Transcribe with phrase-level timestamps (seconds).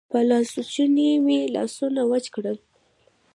[0.11, 2.57] په لاسوچوني مې لاسونه وچ کړل.